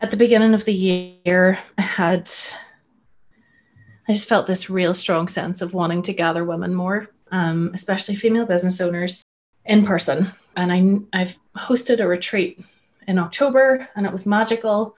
[0.00, 2.30] at the beginning of the year, I had,
[4.08, 8.16] I just felt this real strong sense of wanting to gather women more, um, especially
[8.16, 9.22] female business owners
[9.64, 10.32] in person.
[10.56, 10.72] And
[11.12, 12.64] I, I've hosted a retreat
[13.06, 14.96] in October and it was magical.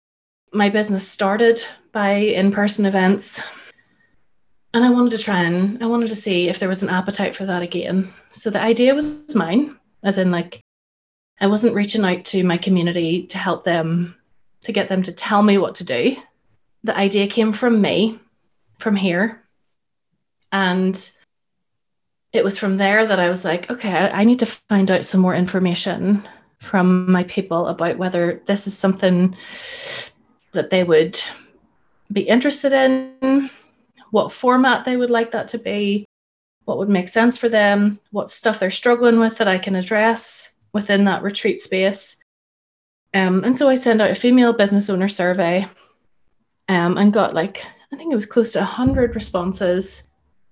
[0.53, 3.43] My business started by in person events.
[4.75, 7.35] And I wanted to try and I wanted to see if there was an appetite
[7.35, 8.13] for that again.
[8.33, 10.62] So the idea was mine, as in, like,
[11.43, 14.15] I wasn't reaching out to my community to help them,
[14.61, 16.15] to get them to tell me what to do.
[16.85, 18.21] The idea came from me,
[18.79, 19.43] from here.
[20.53, 21.11] And
[22.33, 25.21] it was from there that I was like, okay, I need to find out some
[25.21, 26.23] more information
[26.61, 29.35] from my people about whether this is something
[30.53, 31.21] that they would
[32.13, 33.51] be interested in,
[34.13, 36.05] what format they would like that to be,
[36.67, 40.52] what would make sense for them, what stuff they're struggling with that I can address,
[40.73, 42.17] within that retreat space.
[43.15, 45.67] Um, and so I sent out a female business owner survey
[46.69, 47.63] um, and got like,
[47.93, 50.09] I think it was close to 100 responses,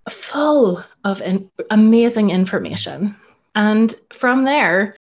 [0.09, 3.16] full of in- amazing information.
[3.55, 4.97] And from there,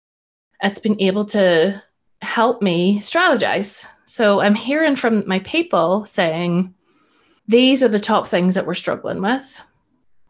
[0.62, 1.80] it's been able to
[2.22, 6.74] help me strategize So I'm hearing from my people saying,
[7.46, 9.62] these are the top things that we're struggling with.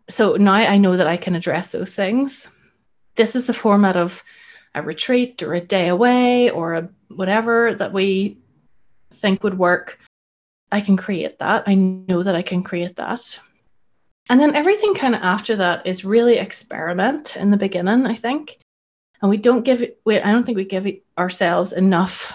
[0.09, 2.49] So now I know that I can address those things.
[3.17, 4.23] This is the format of
[4.75, 8.39] a retreat or a day away or a whatever that we
[9.13, 9.99] think would work.
[10.73, 11.65] I can create that.
[11.67, 13.39] I know that I can create that.
[14.29, 18.59] And then everything kind of after that is really experiment in the beginning, I think.
[19.21, 22.33] And we don't give it, I don't think we give ourselves enough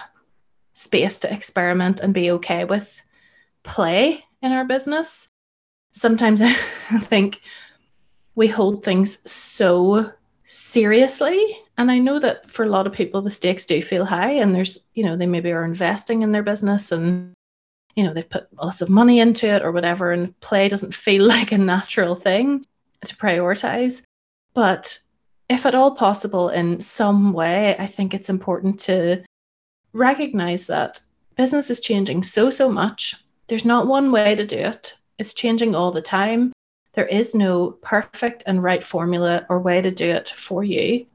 [0.72, 3.02] space to experiment and be okay with
[3.62, 5.28] play in our business.
[5.92, 7.40] Sometimes I think
[8.34, 10.12] we hold things so
[10.46, 11.56] seriously.
[11.80, 14.54] And I know that for a lot of people, the stakes do feel high, and
[14.54, 17.32] there's, you know, they maybe are investing in their business and
[17.96, 21.24] you know, they've put lots of money into it or whatever, and play doesn't feel
[21.36, 22.66] like a natural thing
[23.06, 24.02] to prioritize.
[24.52, 24.98] But
[25.48, 29.24] if at all possible, in some way, I think it's important to
[29.94, 31.00] recognize that
[31.34, 33.16] business is changing so, so much.
[33.46, 36.52] There's not one way to do it, it's changing all the time.
[36.92, 41.06] There is no perfect and right formula or way to do it for you.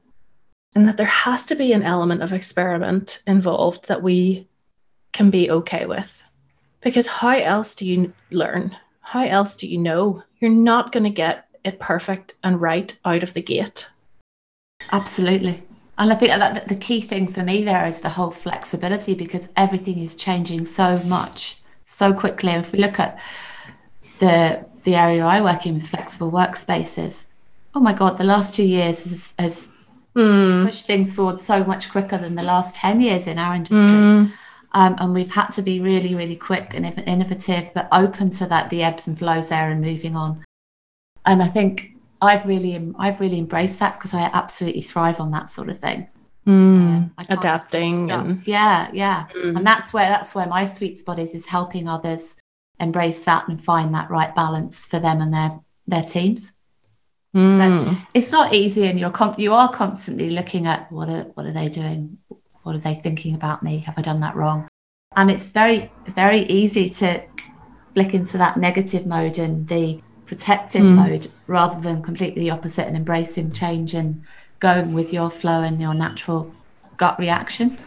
[0.76, 4.46] And that there has to be an element of experiment involved that we
[5.12, 6.22] can be okay with.
[6.82, 8.76] Because how else do you learn?
[9.00, 10.22] How else do you know?
[10.38, 13.88] You're not going to get it perfect and right out of the gate.
[14.92, 15.62] Absolutely.
[15.96, 19.48] And I think that the key thing for me there is the whole flexibility because
[19.56, 21.56] everything is changing so much
[21.86, 22.50] so quickly.
[22.50, 23.18] And if we look at
[24.18, 27.28] the the area I work in with flexible workspaces,
[27.74, 29.72] oh my god, the last two years has, has
[30.16, 30.64] mm.
[30.64, 33.76] pushed things forward so much quicker than the last ten years in our industry.
[33.76, 34.32] Mm.
[34.72, 38.68] Um, and we've had to be really, really quick and innovative, but open to that
[38.68, 40.44] the ebbs and flows there and moving on.
[41.24, 45.48] And I think I've really, I've really embraced that because I absolutely thrive on that
[45.48, 46.08] sort of thing.
[46.46, 49.56] Mm, adapting and yeah yeah mm.
[49.56, 52.36] and that's where that's where my sweet spot is is helping others
[52.78, 55.58] embrace that and find that right balance for them and their
[55.88, 56.54] their teams
[57.34, 58.06] mm.
[58.14, 61.52] it's not easy and you're con- you are constantly looking at what are what are
[61.52, 62.18] they doing
[62.66, 63.78] what are they thinking about me?
[63.78, 64.66] Have I done that wrong?
[65.14, 67.22] And it's very, very easy to
[67.94, 70.96] flick into that negative mode and the protective mm.
[70.96, 74.24] mode rather than completely opposite and embracing change and
[74.58, 76.52] going with your flow and your natural
[76.96, 77.78] gut reaction.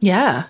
[0.00, 0.48] Yeah.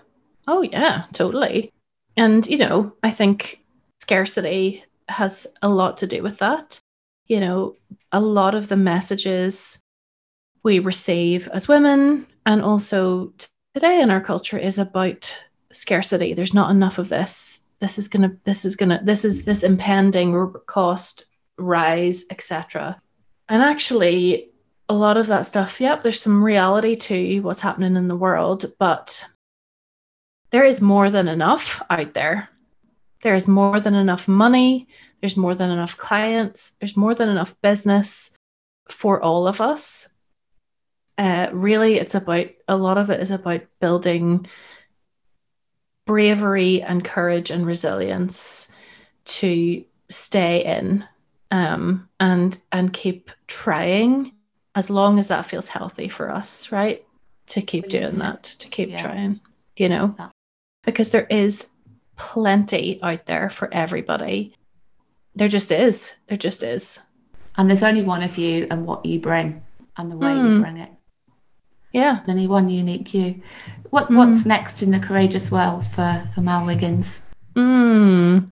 [0.48, 1.72] Oh, yeah, totally.
[2.16, 3.62] And, you know, I think
[4.00, 6.80] scarcity has a lot to do with that.
[7.26, 7.76] You know,
[8.10, 9.80] a lot of the messages
[10.62, 13.32] we receive as women and also
[13.74, 15.34] today in our culture is about
[15.72, 16.34] scarcity.
[16.34, 17.64] There's not enough of this.
[17.80, 18.36] This is gonna.
[18.44, 19.00] This is gonna.
[19.02, 21.24] This is this impending cost
[21.58, 23.00] rise, etc.
[23.48, 24.50] And actually,
[24.88, 25.80] a lot of that stuff.
[25.80, 29.26] Yep, there's some reality to what's happening in the world, but
[30.50, 32.48] there is more than enough out there.
[33.22, 34.86] There is more than enough money.
[35.22, 36.70] There's more than enough clients.
[36.80, 38.36] There's more than enough business
[38.88, 40.12] for all of us.
[41.16, 44.44] Uh, really it's about a lot of it is about building
[46.06, 48.72] bravery and courage and resilience
[49.24, 51.04] to stay in
[51.52, 54.32] um, and and keep trying
[54.74, 57.04] as long as that feels healthy for us right?
[57.48, 58.96] To keep doing that to keep yeah.
[58.96, 59.40] trying
[59.76, 60.16] you know?
[60.84, 61.70] Because there is
[62.16, 64.56] plenty out there for everybody
[65.34, 67.00] there just is there just is
[67.56, 69.62] and there's only one of you and what you bring
[69.96, 70.36] and the way mm.
[70.36, 70.62] you hmm.
[70.62, 70.90] bring it
[71.92, 72.14] yeah.
[72.14, 73.40] There's only one unique you.
[73.90, 74.16] What mm.
[74.16, 77.24] What's next in the courageous world for, for Mel Wiggins?
[77.54, 78.48] Mm.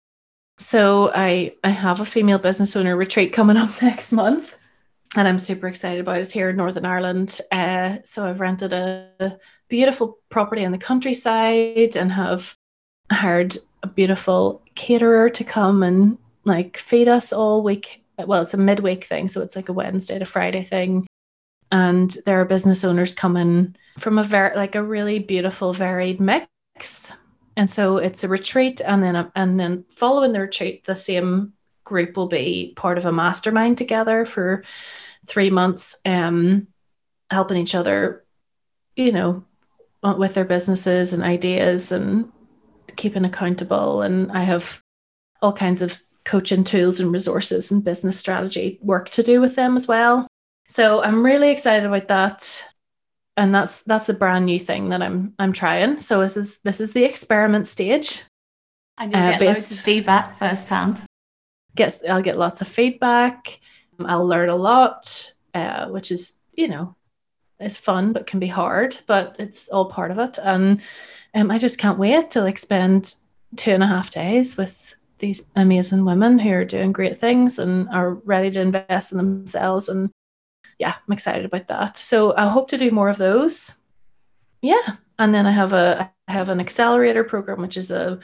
[0.58, 4.56] So I I have a female business owner retreat coming up next month,
[5.16, 6.32] and I'm super excited about it.
[6.32, 7.40] Here in Northern Ireland.
[7.52, 12.56] Uh, so I've rented a beautiful property in the countryside and have
[13.12, 16.16] hired a beautiful caterer to come and
[16.46, 18.02] like feed us all week.
[18.18, 21.06] Well, it's a midweek thing, so it's like a Wednesday to Friday thing
[21.72, 27.12] and there are business owners coming from a very like a really beautiful varied mix
[27.56, 31.52] and so it's a retreat and then a, and then following the retreat the same
[31.84, 34.64] group will be part of a mastermind together for
[35.26, 36.66] three months um
[37.30, 38.24] helping each other
[38.94, 39.44] you know
[40.02, 42.30] with their businesses and ideas and
[42.94, 44.80] keeping accountable and i have
[45.42, 49.76] all kinds of coaching tools and resources and business strategy work to do with them
[49.76, 50.28] as well
[50.68, 52.64] so I'm really excited about that.
[53.36, 55.98] And that's that's a brand new thing that I'm I'm trying.
[55.98, 58.22] So this is this is the experiment stage.
[58.98, 61.02] And you'll uh, get based, loads of feedback firsthand.
[61.74, 63.60] Guess I'll get lots of feedback.
[64.04, 66.96] I'll learn a lot, uh, which is, you know,
[67.60, 70.38] is fun but can be hard, but it's all part of it.
[70.42, 70.80] And
[71.34, 73.14] um, I just can't wait to like spend
[73.56, 77.88] two and a half days with these amazing women who are doing great things and
[77.88, 79.88] are ready to invest in themselves.
[79.88, 80.10] And
[80.78, 81.96] yeah, I'm excited about that.
[81.96, 83.76] So I hope to do more of those.
[84.62, 84.96] Yeah.
[85.18, 88.18] And then I have a I have an accelerator program, which is a,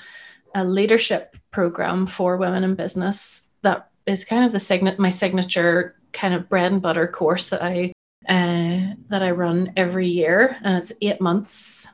[0.54, 5.96] a leadership program for women in business that is kind of the signet my signature
[6.12, 7.92] kind of bread and butter course that I
[8.28, 11.88] uh, that I run every year, and it's eight months.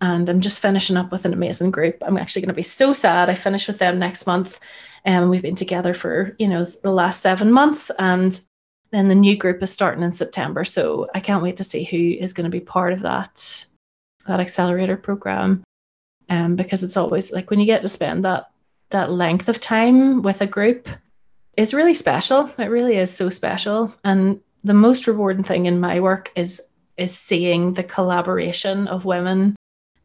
[0.00, 2.02] And I'm just finishing up with an amazing group.
[2.02, 3.30] I'm actually going to be so sad.
[3.30, 4.60] I finish with them next month,
[5.04, 8.38] and um, we've been together for you know the last seven months, and
[8.90, 10.64] then the new group is starting in September.
[10.64, 13.66] So I can't wait to see who is going to be part of that
[14.26, 15.62] that accelerator program.
[16.28, 18.50] Um, because it's always like when you get to spend that
[18.90, 20.88] that length of time with a group
[21.56, 22.50] is really special.
[22.58, 23.94] It really is so special.
[24.04, 29.55] And the most rewarding thing in my work is is seeing the collaboration of women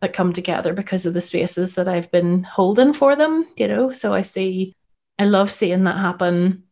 [0.02, 3.91] that come together because of the spaces that I've been holding for them, you know.
[3.91, 4.76] So I see
[5.20, 6.64] I love seeing that happen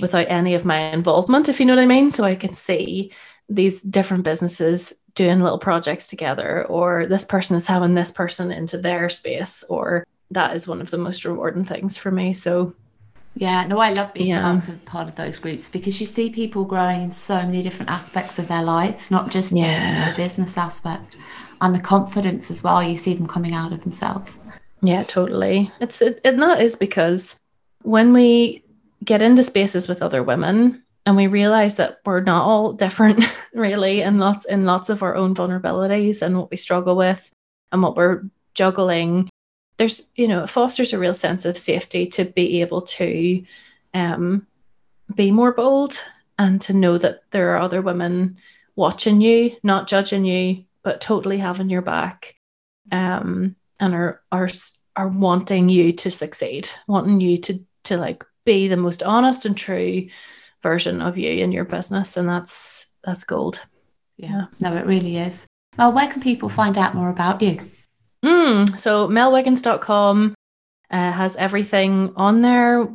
[0.00, 2.10] without any of my involvement, if you know what I mean.
[2.10, 3.12] So I can see
[3.48, 8.78] these different businesses doing little projects together, or this person is having this person into
[8.78, 12.32] their space, or that is one of the most rewarding things for me.
[12.32, 12.74] So
[13.36, 14.42] yeah, no, I love being yeah.
[14.42, 17.90] part of part of those groups because you see people growing in so many different
[17.90, 20.10] aspects of their lives, not just yeah.
[20.10, 21.16] the business aspect
[21.60, 22.82] and the confidence as well.
[22.82, 24.38] You see them coming out of themselves.
[24.82, 25.70] Yeah, totally.
[25.80, 27.36] It's it, and that is because
[27.82, 28.64] when we
[29.04, 34.02] get into spaces with other women and we realize that we're not all different really
[34.02, 37.30] and lots in lots of our own vulnerabilities and what we struggle with
[37.72, 39.30] and what we're juggling
[39.78, 43.42] there's you know it fosters a real sense of safety to be able to
[43.94, 44.46] um,
[45.14, 45.94] be more bold
[46.38, 48.36] and to know that there are other women
[48.76, 52.34] watching you not judging you but totally having your back
[52.92, 54.48] um, and are are
[54.96, 59.56] are wanting you to succeed wanting you to to like be the most honest and
[59.56, 60.08] true
[60.62, 63.60] version of you in your business and that's that's gold.
[64.16, 64.46] Yeah.
[64.60, 65.46] No it really is.
[65.78, 67.70] Well where can people find out more about you?
[68.24, 70.34] Mm, so melwiggins.com
[70.90, 72.88] uh, has everything on there.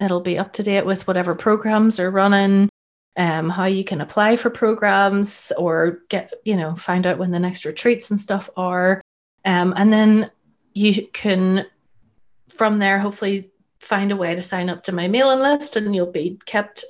[0.00, 2.68] It'll be up to date with whatever programs are running,
[3.16, 7.38] um, how you can apply for programs or get, you know, find out when the
[7.38, 9.02] next retreats and stuff are.
[9.44, 10.30] Um, and then
[10.72, 11.66] you can,
[12.48, 13.50] from there, hopefully
[13.80, 16.84] find a way to sign up to my mailing list and you'll be kept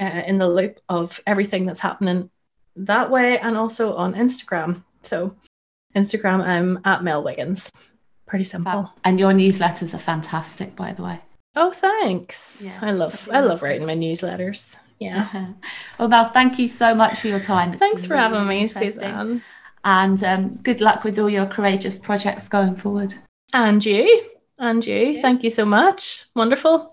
[0.00, 2.30] uh, in the loop of everything that's happening
[2.76, 4.82] that way and also on Instagram.
[5.02, 5.36] So
[5.94, 7.70] Instagram, I'm at Mel Wiggins.
[8.26, 8.92] Pretty simple.
[9.04, 11.20] And your newsletters are fantastic, by the way.
[11.54, 12.62] Oh, thanks.
[12.64, 12.78] Yes.
[12.82, 14.76] I love I love writing my newsletters.
[15.02, 15.48] Yeah.
[15.98, 17.72] well, Mel, thank you so much for your time.
[17.72, 19.42] It's thanks for really having me, Suzanne.
[19.84, 23.14] And um, good luck with all your courageous projects going forward.
[23.52, 24.22] And you.
[24.58, 25.08] And you.
[25.08, 25.22] Yeah.
[25.22, 26.26] Thank you so much.
[26.36, 26.92] Wonderful.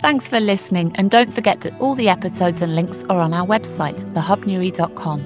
[0.00, 3.46] Thanks for listening, and don't forget that all the episodes and links are on our
[3.46, 5.20] website, thehubnewry.com.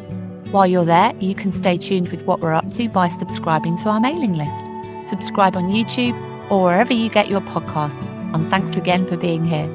[0.52, 3.88] While you're there, you can stay tuned with what we're up to by subscribing to
[3.88, 4.64] our mailing list.
[5.10, 6.14] Subscribe on YouTube
[6.48, 8.06] or wherever you get your podcasts.
[8.34, 9.68] And thanks again for being here.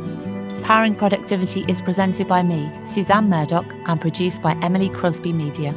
[0.64, 5.76] Powering Productivity is presented by me, Suzanne Murdoch, and produced by Emily Crosby Media.